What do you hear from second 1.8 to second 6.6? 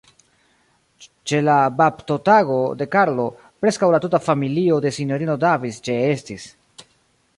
baptotago de Karlo, preskaŭ la tuta familio de Sinjorino Davis ĉeestis.